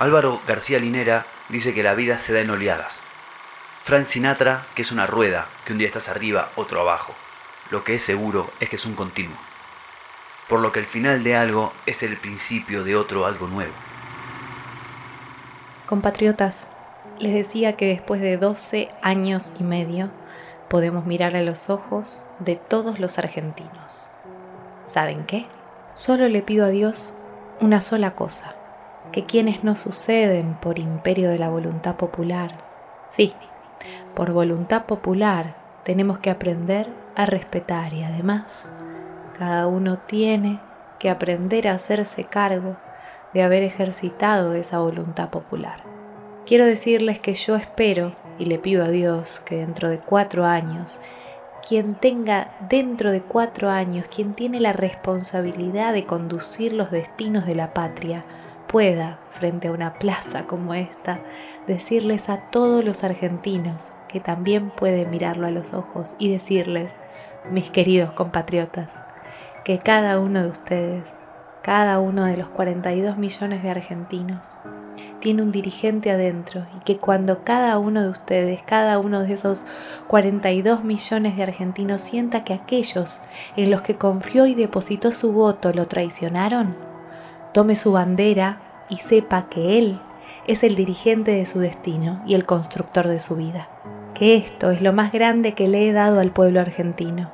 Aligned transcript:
Álvaro 0.00 0.40
García 0.46 0.78
Linera 0.78 1.26
dice 1.50 1.74
que 1.74 1.82
la 1.82 1.92
vida 1.92 2.18
se 2.18 2.32
da 2.32 2.40
en 2.40 2.48
oleadas. 2.48 3.00
Frank 3.84 4.06
Sinatra 4.06 4.62
que 4.74 4.80
es 4.80 4.92
una 4.92 5.06
rueda, 5.06 5.46
que 5.66 5.74
un 5.74 5.78
día 5.78 5.88
estás 5.88 6.08
arriba, 6.08 6.48
otro 6.56 6.80
abajo. 6.80 7.12
Lo 7.68 7.84
que 7.84 7.96
es 7.96 8.02
seguro 8.02 8.50
es 8.60 8.70
que 8.70 8.76
es 8.76 8.86
un 8.86 8.94
continuo. 8.94 9.36
Por 10.48 10.62
lo 10.62 10.72
que 10.72 10.80
el 10.80 10.86
final 10.86 11.22
de 11.22 11.36
algo 11.36 11.74
es 11.84 12.02
el 12.02 12.16
principio 12.16 12.82
de 12.82 12.96
otro 12.96 13.26
algo 13.26 13.46
nuevo. 13.46 13.74
Compatriotas, 15.84 16.68
les 17.18 17.34
decía 17.34 17.76
que 17.76 17.86
después 17.86 18.22
de 18.22 18.38
12 18.38 18.88
años 19.02 19.52
y 19.60 19.64
medio 19.64 20.10
podemos 20.70 21.04
mirar 21.04 21.36
a 21.36 21.42
los 21.42 21.68
ojos 21.68 22.24
de 22.38 22.56
todos 22.56 23.00
los 23.00 23.18
argentinos. 23.18 24.10
¿Saben 24.86 25.26
qué? 25.26 25.44
Solo 25.92 26.26
le 26.30 26.40
pido 26.40 26.64
a 26.64 26.70
Dios 26.70 27.12
una 27.60 27.82
sola 27.82 28.14
cosa, 28.14 28.54
que 29.12 29.24
quienes 29.24 29.64
no 29.64 29.76
suceden 29.76 30.54
por 30.60 30.78
imperio 30.78 31.30
de 31.30 31.38
la 31.38 31.48
voluntad 31.48 31.96
popular, 31.96 32.58
sí, 33.08 33.32
por 34.14 34.32
voluntad 34.32 34.86
popular 34.86 35.56
tenemos 35.84 36.18
que 36.18 36.30
aprender 36.30 36.88
a 37.16 37.26
respetar 37.26 37.92
y 37.94 38.02
además 38.02 38.70
cada 39.38 39.66
uno 39.66 39.98
tiene 39.98 40.60
que 40.98 41.10
aprender 41.10 41.66
a 41.66 41.72
hacerse 41.72 42.24
cargo 42.24 42.76
de 43.32 43.42
haber 43.42 43.62
ejercitado 43.62 44.54
esa 44.54 44.78
voluntad 44.78 45.30
popular. 45.30 45.82
Quiero 46.46 46.66
decirles 46.66 47.20
que 47.20 47.34
yo 47.34 47.56
espero 47.56 48.14
y 48.38 48.46
le 48.46 48.58
pido 48.58 48.84
a 48.84 48.88
Dios 48.88 49.40
que 49.40 49.56
dentro 49.56 49.88
de 49.88 49.98
cuatro 49.98 50.44
años, 50.44 51.00
quien 51.66 51.94
tenga 51.94 52.52
dentro 52.68 53.12
de 53.12 53.22
cuatro 53.22 53.70
años, 53.70 54.06
quien 54.14 54.34
tiene 54.34 54.60
la 54.60 54.72
responsabilidad 54.72 55.92
de 55.92 56.06
conducir 56.06 56.72
los 56.72 56.90
destinos 56.90 57.46
de 57.46 57.54
la 57.54 57.72
patria, 57.72 58.24
pueda, 58.70 59.18
frente 59.30 59.68
a 59.68 59.72
una 59.72 59.94
plaza 59.94 60.44
como 60.44 60.74
esta, 60.74 61.20
decirles 61.66 62.28
a 62.28 62.50
todos 62.50 62.84
los 62.84 63.02
argentinos 63.02 63.92
que 64.08 64.20
también 64.20 64.70
puede 64.70 65.06
mirarlo 65.06 65.46
a 65.46 65.50
los 65.50 65.74
ojos 65.74 66.14
y 66.18 66.30
decirles, 66.30 66.94
mis 67.50 67.70
queridos 67.70 68.12
compatriotas, 68.12 69.04
que 69.64 69.78
cada 69.78 70.18
uno 70.20 70.42
de 70.42 70.50
ustedes 70.50 71.20
cada 71.62 71.98
uno 72.00 72.24
de 72.24 72.38
los 72.38 72.48
42 72.48 73.18
millones 73.18 73.62
de 73.62 73.70
argentinos 73.70 74.56
tiene 75.20 75.42
un 75.42 75.52
dirigente 75.52 76.10
adentro 76.10 76.66
y 76.74 76.80
que 76.84 76.96
cuando 76.96 77.44
cada 77.44 77.78
uno 77.78 78.02
de 78.02 78.08
ustedes, 78.08 78.62
cada 78.62 78.98
uno 78.98 79.20
de 79.20 79.34
esos 79.34 79.64
42 80.06 80.82
millones 80.84 81.36
de 81.36 81.42
argentinos 81.42 82.00
sienta 82.00 82.44
que 82.44 82.54
aquellos 82.54 83.20
en 83.56 83.70
los 83.70 83.82
que 83.82 83.96
confió 83.96 84.46
y 84.46 84.54
depositó 84.54 85.12
su 85.12 85.32
voto 85.32 85.72
lo 85.74 85.86
traicionaron, 85.86 86.89
tome 87.52 87.76
su 87.76 87.92
bandera 87.92 88.86
y 88.88 88.96
sepa 88.96 89.48
que 89.48 89.78
él 89.78 90.00
es 90.46 90.64
el 90.64 90.74
dirigente 90.74 91.32
de 91.32 91.46
su 91.46 91.60
destino 91.60 92.22
y 92.26 92.34
el 92.34 92.46
constructor 92.46 93.08
de 93.08 93.20
su 93.20 93.36
vida. 93.36 93.68
Que 94.14 94.36
esto 94.36 94.70
es 94.70 94.82
lo 94.82 94.92
más 94.92 95.12
grande 95.12 95.54
que 95.54 95.68
le 95.68 95.88
he 95.88 95.92
dado 95.92 96.20
al 96.20 96.32
pueblo 96.32 96.60
argentino 96.60 97.30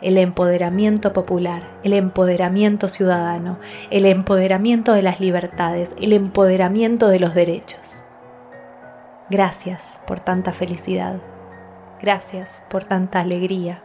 el 0.00 0.18
empoderamiento 0.18 1.12
popular, 1.12 1.62
el 1.82 1.92
empoderamiento 1.92 2.88
ciudadano, 2.88 3.58
el 3.90 4.06
empoderamiento 4.06 4.92
de 4.92 5.02
las 5.02 5.20
libertades, 5.20 5.94
el 6.00 6.12
empoderamiento 6.12 7.08
de 7.08 7.20
los 7.20 7.34
derechos. 7.34 8.04
Gracias 9.30 10.00
por 10.06 10.20
tanta 10.20 10.52
felicidad, 10.52 11.20
gracias 12.00 12.62
por 12.70 12.84
tanta 12.84 13.20
alegría, 13.20 13.82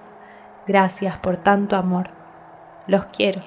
gracias 0.67 1.19
por 1.19 1.37
tanto 1.37 1.75
amor. 1.75 2.11
Los 2.85 3.05
quiero, 3.05 3.41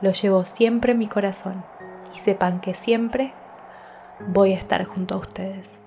los 0.00 0.20
llevo 0.20 0.44
siempre 0.44 0.92
en 0.92 0.98
mi 0.98 1.08
corazón 1.08 1.64
y 2.14 2.18
sepan 2.18 2.60
que 2.60 2.74
siempre 2.74 3.32
voy 4.20 4.52
a 4.52 4.58
estar 4.58 4.84
junto 4.84 5.14
a 5.14 5.18
ustedes. 5.18 5.78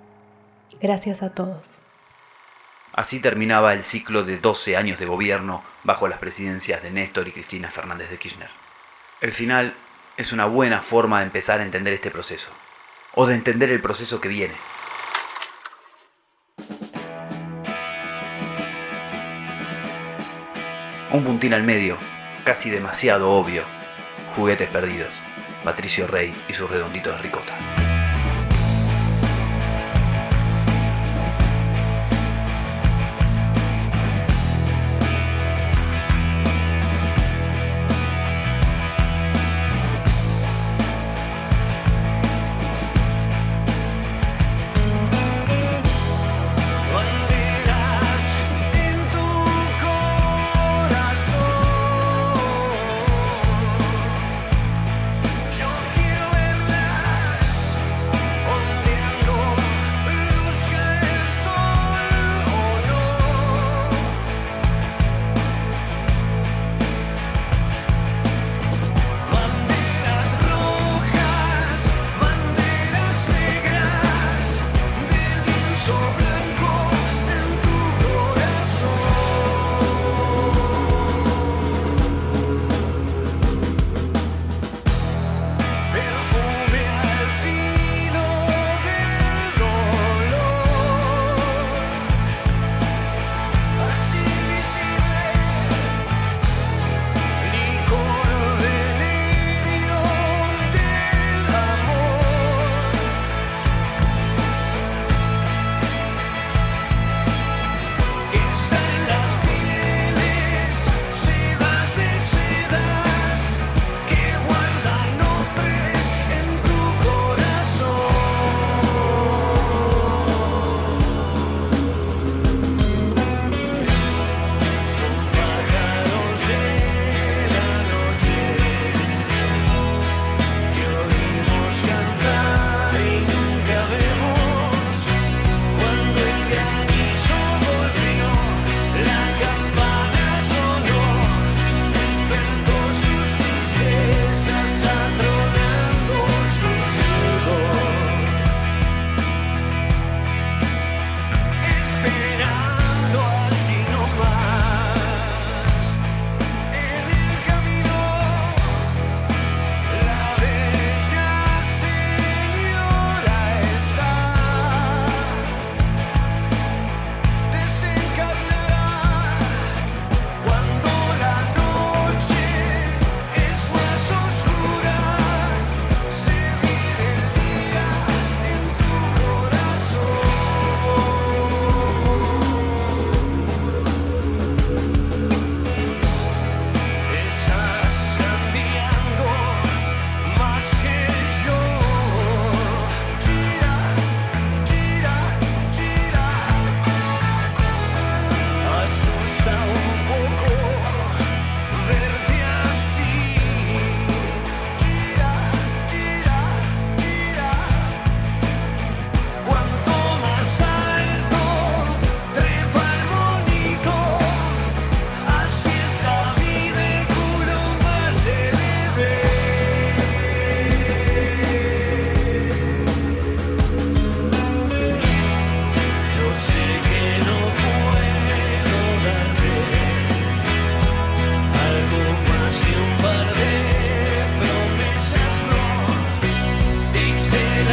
Gracias 0.82 1.24
a 1.24 1.30
todos. 1.32 1.80
Así 2.94 3.20
terminaba 3.20 3.74
el 3.74 3.84
ciclo 3.84 4.24
de 4.24 4.38
12 4.38 4.76
años 4.76 5.00
de 5.00 5.06
gobierno 5.06 5.64
bajo 5.84 6.08
las 6.08 6.20
presidencias 6.20 6.82
de 6.82 6.92
Néstor 6.92 7.28
y 7.28 7.32
Cristina 7.32 7.70
Fernández 7.70 8.10
de 8.10 8.18
Kirchner. 8.18 8.50
El 9.22 9.32
final 9.32 9.74
es 10.18 10.34
una 10.34 10.46
buena 10.46 10.82
forma 10.82 11.20
de 11.20 11.26
empezar 11.26 11.60
a 11.60 11.64
entender 11.64 11.94
este 11.94 12.12
proceso, 12.12 12.50
o 13.16 13.26
de 13.26 13.36
entender 13.36 13.70
el 13.70 13.82
proceso 13.82 14.20
que 14.20 14.28
viene. 14.28 14.56
Un 21.12 21.24
puntín 21.24 21.54
al 21.54 21.64
medio, 21.64 21.98
casi 22.44 22.70
demasiado 22.70 23.32
obvio. 23.32 23.79
Juguetes 24.40 24.70
perdidos. 24.70 25.22
Patricio 25.66 26.08
Rey 26.08 26.34
y 26.48 26.54
sus 26.54 26.72
redonditos 26.72 27.14
de 27.14 27.22
ricota. 27.22 27.89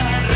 Can't 0.06 0.35